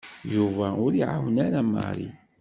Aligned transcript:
Yuba 0.35 0.67
ur 0.83 0.91
iɛawen 0.95 1.35
ara 1.45 1.61
Mary. 1.73 2.09